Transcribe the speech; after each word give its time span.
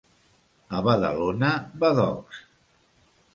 A 0.77 0.79
Badalona, 0.87 1.51
badocs. 1.85 2.41